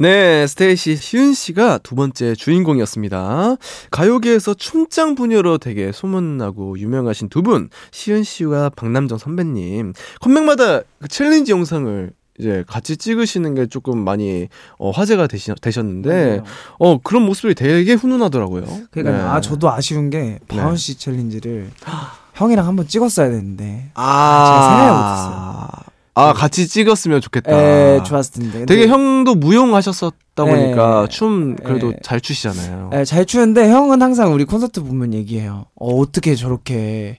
네, 0.00 0.46
스테이시 0.46 0.94
시은 0.94 1.34
씨가 1.34 1.78
두 1.78 1.96
번째 1.96 2.36
주인공이었습니다. 2.36 3.56
가요계에서 3.90 4.54
춤짱 4.54 5.16
부녀로 5.16 5.58
되게 5.58 5.90
소문나고 5.90 6.78
유명하신 6.78 7.28
두 7.28 7.42
분, 7.42 7.68
시은 7.90 8.22
씨와 8.22 8.70
박남정 8.76 9.18
선배님. 9.18 9.94
컴백마다 10.20 10.82
그 11.00 11.08
챌린지 11.08 11.50
영상을 11.50 12.12
이제 12.38 12.62
같이 12.68 12.96
찍으시는 12.96 13.56
게 13.56 13.66
조금 13.66 13.98
많이 13.98 14.46
어, 14.78 14.92
화제가 14.92 15.26
되시, 15.26 15.52
되셨는데, 15.60 16.42
어, 16.78 16.98
그런 16.98 17.22
모습이 17.24 17.56
되게 17.56 17.94
훈훈하더라고요. 17.94 18.66
그러니까 18.92 19.16
네. 19.16 19.22
아 19.24 19.40
저도 19.40 19.68
아쉬운 19.68 20.10
게 20.10 20.38
바운 20.46 20.76
씨 20.76 20.96
챌린지를 20.96 21.72
형이랑 22.34 22.68
한번 22.68 22.86
찍었어야 22.86 23.30
되는데. 23.30 23.90
아, 23.94 24.44
제가 24.46 24.68
생각을 24.68 25.66
못했어요. 25.66 25.77
아, 26.18 26.32
같이 26.32 26.66
찍었으면 26.66 27.20
좋겠다. 27.20 27.50
에 27.52 28.02
좋았을 28.02 28.42
텐데. 28.42 28.66
되게 28.66 28.88
형도 28.88 29.34
무용하셨었다 29.34 30.44
네. 30.44 30.50
보니까 30.50 31.06
춤 31.08 31.56
그래도 31.56 31.90
네. 31.90 31.96
잘 32.02 32.20
추시잖아요. 32.20 32.90
에, 32.92 33.04
잘 33.04 33.24
추는데 33.24 33.70
형은 33.70 34.02
항상 34.02 34.32
우리 34.32 34.44
콘서트 34.44 34.82
보면 34.82 35.14
얘기해요. 35.14 35.66
어, 35.76 35.96
어떻게 36.00 36.34
저렇게 36.34 37.18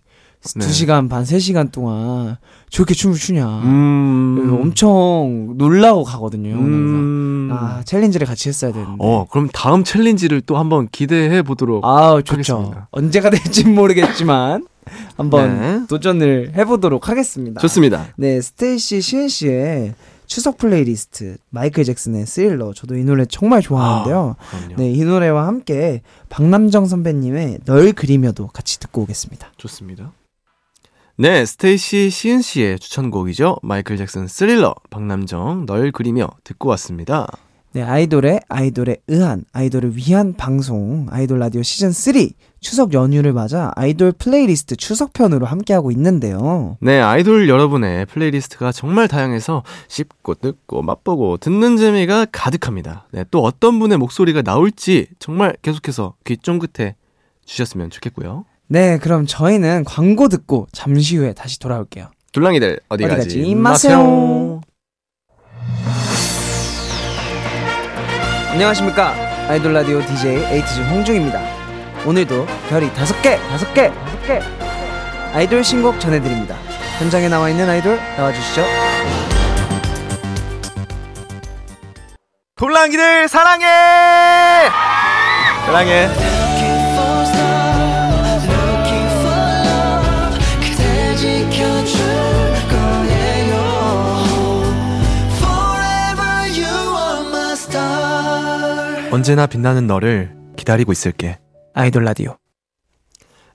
네. 0.56 0.66
두 0.66 0.72
시간 0.72 1.10
반, 1.10 1.26
세 1.26 1.38
시간 1.40 1.70
동안 1.70 2.38
저렇게 2.70 2.94
춤을 2.94 3.16
추냐. 3.18 3.46
음. 3.64 4.60
엄청 4.62 5.54
놀라고 5.58 6.04
가거든요. 6.04 6.56
음. 6.56 7.50
아, 7.52 7.82
챌린지를 7.84 8.26
같이 8.26 8.48
했어야 8.48 8.72
되는데. 8.72 8.96
어, 9.00 9.26
그럼 9.30 9.50
다음 9.52 9.84
챌린지를 9.84 10.42
또 10.42 10.58
한번 10.58 10.88
기대해 10.92 11.42
보도록. 11.42 11.84
좋죠. 12.26 12.56
하겠습니다. 12.56 12.88
언제가 12.92 13.30
될지 13.30 13.66
모르겠지만 13.66 14.66
한번 15.16 15.60
네. 15.60 15.88
도전을 15.88 16.54
해보도록 16.56 17.10
하겠습니다. 17.10 17.62
좋습니다. 17.62 18.08
네, 18.18 18.42
스테이시 18.42 19.02
시은 19.02 19.28
씨의 19.28 19.94
추석 20.30 20.58
플레이리스트 20.58 21.38
마이클 21.50 21.84
잭슨의 21.84 22.28
스릴러 22.28 22.74
저도 22.74 22.96
이 22.96 23.04
노래 23.04 23.26
정말 23.26 23.62
좋아하는데요. 23.62 24.36
그럼요. 24.52 24.76
네, 24.78 24.92
이 24.92 25.04
노래와 25.04 25.48
함께 25.48 26.02
박남정 26.30 26.86
선배님의 26.86 27.60
널 27.66 27.94
그리며도 27.94 28.48
같이 28.48 28.80
듣고 28.80 29.02
오겠습니다. 29.02 29.52
좋습니다. 29.58 30.14
네, 31.18 31.46
스테이시 31.46 32.12
시은 32.12 32.42
씨의 32.42 32.80
추천곡이죠. 32.80 33.58
마이클 33.64 33.98
잭슨 33.98 34.28
스릴러, 34.28 34.76
박남정, 34.90 35.66
널 35.66 35.92
그리며 35.92 36.30
듣고 36.44 36.70
왔습니다. 36.70 37.28
네, 37.72 37.82
아이돌의 37.82 38.42
아이돌에 38.48 38.98
의한 39.08 39.46
아이돌을 39.52 39.96
위한 39.96 40.34
방송 40.34 41.08
아이돌 41.10 41.40
라디오 41.40 41.62
시즌 41.62 41.92
3 41.92 42.14
추석 42.62 42.94
연휴를 42.94 43.34
맞아 43.34 43.72
아이돌 43.76 44.12
플레이리스트 44.14 44.76
추석편으로 44.76 45.46
함께하고 45.46 45.92
있는데요. 45.92 46.78
네, 46.82 47.00
아이돌 47.00 47.48
여러분의 47.48 48.06
플레이리스트가 48.06 48.72
정말 48.72 49.08
다양해서 49.08 49.64
씹고 49.88 50.36
듣고 50.36 50.82
맛보고 50.82 51.38
듣는 51.38 51.78
재미가 51.78 52.28
가득합니다. 52.32 53.08
네, 53.12 53.24
또 53.32 53.44
어떤 53.44 53.80
분의 53.80 53.98
목소리가 53.98 54.42
나올지 54.42 55.08
정말 55.20 55.56
계속해서 55.62 56.16
귀 56.26 56.38
쫑긋해 56.38 56.96
주셨으면 57.46 57.90
좋겠고요. 57.90 58.46
네, 58.68 59.00
그럼 59.00 59.26
저희는 59.26 59.84
광고 59.86 60.28
듣고 60.28 60.68
잠시 60.72 61.18
후에 61.18 61.34
다시 61.34 61.60
돌아올게요. 61.60 62.12
둘랑이들 62.32 62.80
어디, 62.90 63.06
어디 63.06 63.16
가지 63.16 63.40
가지 63.40 63.56
마세요. 63.56 64.62
안녕하십니까 68.52 69.14
아이돌 69.48 69.74
라디오 69.74 70.02
DJ 70.06 70.44
에이티즈 70.52 70.82
홍중입니다. 70.82 71.59
오늘도 72.06 72.46
별이 72.70 72.92
다섯 72.94 73.22
개, 73.22 73.38
다섯 73.38 73.74
개, 73.74 73.92
다섯 73.92 74.24
개 74.26 74.42
아이돌 75.34 75.64
신곡 75.64 76.00
전해드립니다. 76.00 76.56
현장에 76.98 77.30
나와 77.30 77.50
있는 77.50 77.70
아이돌 77.70 78.00
나와주시죠. 78.18 78.64
돌랑이들 82.56 83.28
사랑해! 83.28 83.66
사랑해. 85.66 86.10
언제나 99.12 99.48
빛나는 99.48 99.88
너를 99.88 100.36
기다리고 100.56 100.92
있을게. 100.92 101.40
아이돌 101.74 102.04
라디오. 102.04 102.36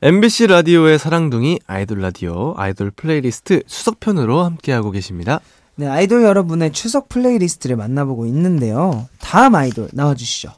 MBC 0.03 0.49
라디오의 0.49 0.99
사랑둥이 0.99 1.61
아이돌 1.67 2.01
라디오 2.01 2.55
아이돌 2.57 2.91
플레이리스트 2.91 3.63
추석편으로 3.67 4.43
함께하고 4.43 4.91
계십니다. 4.91 5.41
네, 5.77 5.89
아이돌 5.89 6.23
여러분의 6.23 6.73
추석 6.73 7.09
플레이리스트를 7.09 7.77
만나보고 7.77 8.27
있는데요. 8.27 9.09
다음 9.21 9.55
아이돌 9.55 9.89
나와주시죠. 9.93 10.51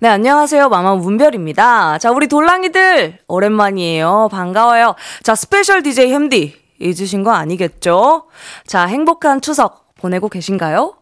네, 0.00 0.08
안녕하세요. 0.08 0.68
마마 0.68 0.96
문별입니다. 0.96 1.98
자, 1.98 2.10
우리 2.10 2.28
돌랑이들, 2.28 3.18
오랜만이에요. 3.26 4.28
반가워요. 4.30 4.94
자, 5.22 5.34
스페셜 5.34 5.82
DJ 5.82 6.12
햄디, 6.12 6.54
잊으신 6.78 7.24
거 7.24 7.32
아니겠죠? 7.32 8.26
자, 8.66 8.86
행복한 8.86 9.40
추석 9.40 9.94
보내고 9.94 10.28
계신가요? 10.28 10.94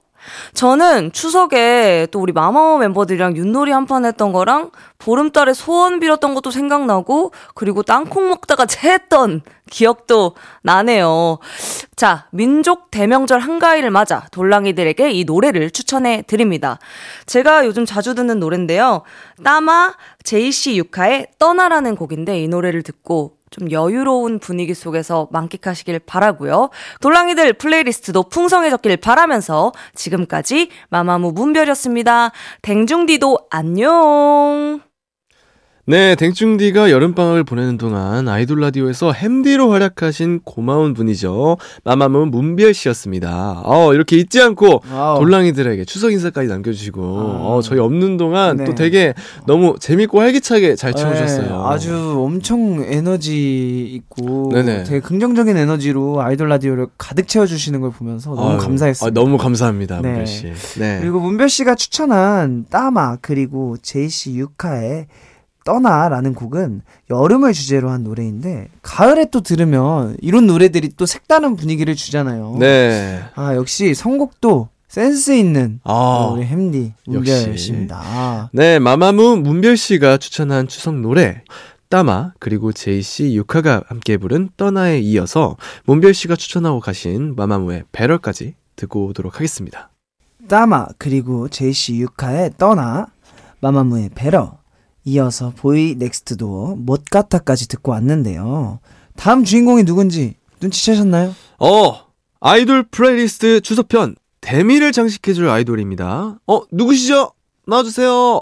저는 0.54 1.12
추석에 1.12 2.06
또 2.10 2.20
우리 2.20 2.32
마마무 2.32 2.78
멤버들이랑 2.78 3.36
윷놀이 3.36 3.72
한 3.72 3.84
판 3.84 4.04
했던 4.06 4.32
거랑 4.32 4.70
보름달에 4.98 5.52
소원 5.52 6.00
빌었던 6.00 6.34
것도 6.34 6.50
생각나고 6.50 7.32
그리고 7.54 7.82
땅콩 7.82 8.30
먹다가 8.30 8.64
체했던 8.66 9.42
기억도 9.70 10.34
나네요. 10.62 11.38
자, 11.96 12.26
민족 12.30 12.90
대명절 12.90 13.40
한가위를 13.40 13.90
맞아 13.90 14.26
돌랑이들에게 14.30 15.10
이 15.10 15.24
노래를 15.24 15.70
추천해 15.70 16.22
드립니다. 16.26 16.78
제가 17.26 17.66
요즘 17.66 17.84
자주 17.84 18.14
듣는 18.14 18.40
노래인데요. 18.40 19.02
따마 19.42 19.94
제이씨 20.22 20.76
유카의 20.78 21.26
떠나라는 21.38 21.96
곡인데 21.96 22.42
이 22.42 22.48
노래를 22.48 22.82
듣고 22.82 23.36
좀 23.54 23.70
여유로운 23.70 24.40
분위기 24.40 24.74
속에서 24.74 25.28
만끽하시길 25.30 26.00
바라고요. 26.00 26.70
돌랑이들 27.00 27.52
플레이리스트도 27.52 28.24
풍성해졌길 28.24 28.96
바라면서 28.96 29.72
지금까지 29.94 30.70
마마무 30.88 31.30
문별이었습니다. 31.32 32.32
댕중디도 32.62 33.38
안녕. 33.50 34.93
네, 35.86 36.14
댕충디가 36.14 36.90
여름방학을 36.90 37.44
보내는 37.44 37.76
동안 37.76 38.26
아이돌 38.26 38.58
라디오에서 38.58 39.12
햄디로 39.12 39.70
활약하신 39.70 40.40
고마운 40.42 40.94
분이죠. 40.94 41.58
마마무 41.84 42.24
문별 42.24 42.72
씨였습니다. 42.72 43.60
어, 43.64 43.92
이렇게 43.92 44.16
잊지 44.16 44.40
않고 44.40 44.80
wow. 44.90 45.18
돌랑이들에게 45.18 45.84
추석 45.84 46.12
인사까지 46.12 46.48
남겨주시고, 46.48 47.02
어, 47.02 47.60
저희 47.62 47.80
없는 47.80 48.16
동안 48.16 48.56
네. 48.56 48.64
또 48.64 48.74
되게 48.74 49.12
너무 49.46 49.74
재밌고 49.78 50.20
활기차게 50.20 50.74
잘 50.76 50.94
채워주셨어요. 50.94 51.48
네, 51.48 51.54
아주 51.66 52.14
엄청 52.18 52.82
에너지 52.88 53.84
있고 53.84 54.52
네네. 54.54 54.84
되게 54.84 55.00
긍정적인 55.00 55.54
에너지로 55.54 56.22
아이돌 56.22 56.48
라디오를 56.48 56.86
가득 56.96 57.28
채워주시는 57.28 57.82
걸 57.82 57.90
보면서 57.90 58.34
너무 58.34 58.52
아유, 58.52 58.58
감사했어요. 58.58 59.08
아, 59.08 59.12
너무 59.12 59.36
감사합니다, 59.36 60.00
네. 60.00 60.08
문별 60.08 60.26
씨. 60.26 60.50
네. 60.78 60.98
그리고 61.02 61.20
문별 61.20 61.50
씨가 61.50 61.74
추천한 61.74 62.64
따마 62.70 63.16
그리고 63.20 63.76
제이씨 63.82 64.34
유카의 64.36 65.08
떠나라는 65.64 66.34
곡은 66.34 66.82
여름을 67.10 67.52
주제로 67.52 67.90
한 67.90 68.04
노래인데 68.04 68.68
가을에 68.82 69.26
또 69.30 69.40
들으면 69.40 70.16
이런 70.20 70.46
노래들이 70.46 70.90
또 70.96 71.06
색다른 71.06 71.56
분위기를 71.56 71.94
주잖아요. 71.94 72.56
네. 72.58 73.22
아 73.34 73.54
역시 73.56 73.94
선곡도 73.94 74.68
센스 74.88 75.32
있는 75.32 75.80
아. 75.82 76.30
우리 76.32 76.44
햄디. 76.44 76.92
문별 77.06 77.58
씨입니다. 77.58 78.00
아, 78.00 78.48
네, 78.52 78.78
마마무 78.78 79.36
문별 79.36 79.76
씨가 79.76 80.18
추천한 80.18 80.68
추석 80.68 80.94
노래 81.00 81.42
따마 81.88 82.32
그리고 82.38 82.72
제이씨 82.72 83.34
유카가 83.34 83.82
함께 83.88 84.16
부른 84.16 84.50
떠나에 84.56 85.00
이어서 85.00 85.56
문별 85.84 86.14
씨가 86.14 86.36
추천하고 86.36 86.80
가신 86.80 87.34
마마무의 87.34 87.84
배럴까지 87.90 88.54
듣고 88.76 89.06
오도록 89.06 89.36
하겠습니다. 89.36 89.90
따마 90.48 90.86
그리고 90.98 91.48
제이씨 91.48 91.96
유카의 91.96 92.52
떠나 92.58 93.06
마마무의 93.60 94.10
Better 94.14 94.58
이어서 95.04 95.52
BOYNEXTDOOR 95.56 96.76
뭣 96.76 97.09
같아까지 97.09 97.68
듣고 97.68 97.92
왔는데요. 97.92 98.80
다음 99.16 99.44
주인공이 99.44 99.84
누군지 99.84 100.34
눈치채셨나요? 100.60 101.34
어, 101.58 102.00
아이돌 102.40 102.84
플레이리스트 102.84 103.60
추석편 103.60 104.16
대미를 104.40 104.92
장식해줄 104.92 105.48
아이돌입니다. 105.48 106.38
어, 106.46 106.60
누구시죠? 106.70 107.32
나와주세요. 107.66 108.40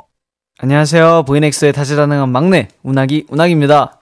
안녕하세요. 0.59 1.25
보이넥스의 1.27 1.73
다재다능한 1.73 2.29
막내 2.31 2.69
운학이 2.83 3.27
운학입니다. 3.29 4.01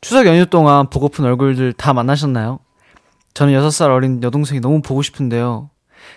추석 0.00 0.26
연휴 0.26 0.46
동안 0.46 0.88
보고픈 0.90 1.24
얼굴들 1.24 1.72
다 1.72 1.92
만나셨나요? 1.92 2.60
저는 3.34 3.54
6살 3.54 3.90
어린 3.90 4.22
여동생이 4.22 4.60
너무 4.60 4.82
보고 4.82 5.02
싶은데요. 5.02 5.70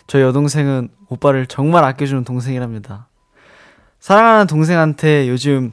저희 0.08 0.24
여동생은 0.24 0.90
오빠를 1.10 1.46
정말 1.48 1.84
아껴주는 1.84 2.24
동생이랍니다. 2.24 3.08
사랑하는 4.06 4.46
동생한테 4.46 5.28
요즘 5.28 5.72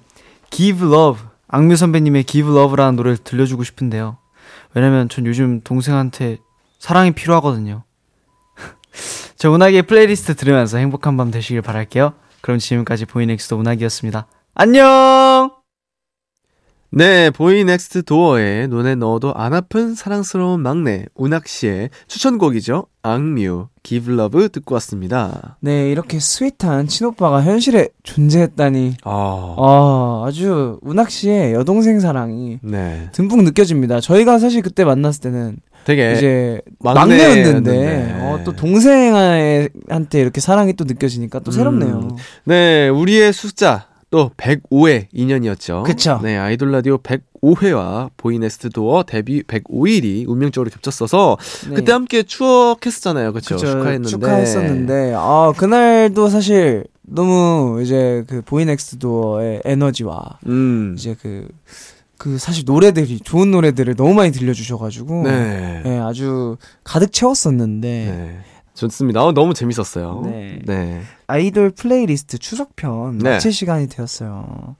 Give 0.48 0.88
Love, 0.88 1.20
악뮤 1.48 1.76
선배님의 1.76 2.24
Give 2.24 2.50
Love라는 2.50 2.96
노래를 2.96 3.18
들려주고 3.18 3.62
싶은데요. 3.62 4.16
왜냐면 4.72 5.10
전 5.10 5.26
요즘 5.26 5.60
동생한테 5.60 6.38
사랑이 6.78 7.10
필요하거든요. 7.10 7.84
저 9.36 9.50
운학의 9.50 9.82
플레이리스트 9.82 10.34
들으면서 10.34 10.78
행복한 10.78 11.18
밤 11.18 11.30
되시길 11.30 11.60
바랄게요. 11.60 12.14
그럼 12.40 12.58
지금까지 12.58 13.04
보이넥스트 13.04 13.52
운학이었습니다. 13.52 14.26
안녕! 14.54 15.61
네, 16.94 17.30
BOYNEXTDOOR에 17.30 18.66
눈에 18.66 18.96
넣어도 18.96 19.32
안 19.34 19.54
아픈 19.54 19.94
사랑스러운 19.94 20.60
막내 20.60 21.06
운학 21.14 21.48
씨의 21.48 21.88
추천곡이죠. 22.06 22.84
악뮤, 23.02 23.68
Give 23.82 24.12
Love 24.12 24.48
듣고 24.50 24.74
왔습니다. 24.74 25.56
네, 25.60 25.90
이렇게 25.90 26.20
sweet한 26.20 26.88
친오빠가 26.88 27.42
현실에 27.42 27.88
존재했다니. 28.02 28.96
아, 29.04 29.54
아, 29.56 30.24
아주 30.26 30.80
운학 30.82 31.10
씨의 31.10 31.54
여동생 31.54 31.98
사랑이 31.98 32.58
네, 32.62 33.08
듬뿍 33.12 33.42
느껴집니다. 33.42 34.00
저희가 34.00 34.38
사실 34.38 34.60
그때 34.60 34.84
만났을 34.84 35.22
때는 35.22 35.56
되게 35.86 36.12
이제 36.12 36.60
막내였는데. 36.78 37.70
막내였는데 37.70 38.16
어, 38.20 38.40
또 38.44 38.52
동생한테 38.52 40.20
이렇게 40.20 40.42
사랑이 40.42 40.74
또 40.74 40.84
느껴지니까 40.84 41.38
또 41.38 41.52
새롭네요. 41.52 41.94
음. 41.94 42.10
네, 42.44 42.90
우리의 42.90 43.32
숫자 43.32 43.86
또 44.12 44.30
105회 44.36 45.06
인연이었죠. 45.10 45.84
그쵸. 45.84 46.20
네, 46.22 46.36
아이돌 46.36 46.70
라디오 46.70 46.98
105회와 46.98 48.10
BOYNEXTDOOR 48.18 49.04
데뷔 49.04 49.42
105일이 49.42 50.28
운명적으로 50.28 50.70
겹쳤어서 50.70 51.38
네. 51.70 51.74
그때 51.74 51.92
함께 51.92 52.22
축하했었잖아요. 52.22 53.32
그렇죠. 53.32 53.56
그쵸, 53.56 53.66
축하했는데. 53.66 54.08
축하했었는데 54.10 55.14
아 55.16 55.52
그날도 55.56 56.28
사실 56.28 56.84
너무 57.00 57.80
이제 57.82 58.22
그 58.28 58.42
BOYNEXTDOOR의 58.42 59.62
에너지와 59.64 60.38
음. 60.46 60.94
이제 60.96 61.16
그, 61.20 61.48
그 62.18 62.36
사실 62.36 62.64
노래들이 62.66 63.20
좋은 63.20 63.50
노래들을 63.50 63.96
너무 63.96 64.12
많이 64.12 64.30
들려주셔가지고 64.30 65.22
네. 65.22 65.80
네, 65.84 65.98
아주 65.98 66.58
가득 66.84 67.12
채웠었는데 67.12 67.88
네. 67.88 68.38
좋습니다. 68.74 69.22
어, 69.24 69.32
너무 69.32 69.54
재밌었어요. 69.54 70.22
네. 70.24 70.60
네. 70.64 71.02
아이돌 71.26 71.70
플레이리스트 71.70 72.38
추석편 72.38 73.18
네. 73.18 73.30
마칠 73.30 73.52
시간이 73.52 73.88
되었어요. 73.88 74.76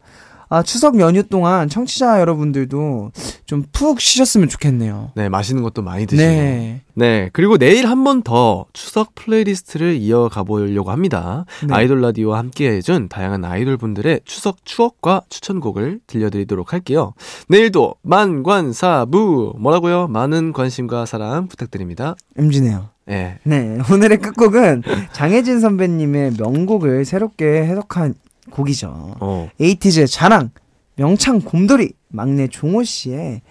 아 0.52 0.62
추석 0.62 1.00
연휴 1.00 1.22
동안 1.22 1.70
청취자 1.70 2.20
여러분들도 2.20 3.10
좀 3.46 3.64
푹 3.72 4.00
쉬셨으면 4.00 4.48
좋겠네요. 4.48 5.12
네, 5.14 5.28
맛있는 5.30 5.62
것도 5.62 5.80
많이 5.82 6.04
드시고. 6.06 6.28
네. 6.28 6.82
네. 6.94 7.30
그리고 7.32 7.56
내일 7.56 7.86
한 7.86 8.04
번 8.04 8.22
더 8.22 8.66
추석 8.74 9.14
playlist를 9.14 9.94
이어가 9.94 10.42
보려고 10.42 10.90
합니다. 10.90 11.46
네. 11.66 11.74
아이돌 11.74 12.02
라디오와 12.02 12.36
함께 12.38 12.70
해준 12.70 13.08
다양한 13.08 13.44
아이돌 13.46 13.78
분들의 13.78 14.20
추석 14.26 14.64
추억과 14.66 15.22
추천곡을 15.30 16.00
들려드리도록 16.06 16.72
할게요. 16.74 17.14
내일도 17.48 17.94
만관사부 18.02 19.54
뭐라고요? 19.58 20.06
많은 20.08 20.52
관심과 20.52 21.06
사랑 21.06 21.48
부탁드립니다. 21.48 22.14
임진해요. 22.38 22.90
네. 23.06 23.38
네, 23.44 23.78
오늘의 23.90 24.18
끝곡은 24.18 24.82
장혜진 25.12 25.60
선배님의 25.60 26.32
명곡을 26.38 27.04
새롭게 27.04 27.44
해석한 27.64 28.14
곡이죠. 28.52 29.16
어. 29.20 29.50
에이티즈의 29.60 30.08
자랑, 30.08 30.50
명창 30.96 31.40
곰돌이, 31.40 31.92
막내 32.08 32.46
종호 32.48 32.84
씨의 32.84 33.42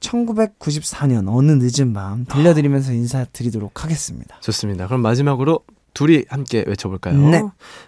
1994년 0.00 1.26
어느 1.28 1.52
늦은 1.52 1.92
밤 1.92 2.24
들려드리면서 2.26 2.92
인사드리도록 2.92 3.84
하겠습니다. 3.84 4.38
좋습니다. 4.40 4.86
그럼 4.86 5.02
마지막으로 5.02 5.60
둘이 5.94 6.24
함께 6.28 6.62
외쳐볼까요? 6.66 7.18
네. 7.30 7.42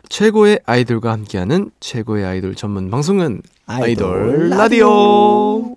최고의 0.09 0.61
아이돌과 0.65 1.13
함께하는 1.13 1.71
최고의 1.81 2.25
아이돌 2.25 2.55
전문 2.55 2.91
방송은 2.91 3.43
아이돌, 3.67 4.07
아이돌 4.07 4.49
라디오. 4.51 5.77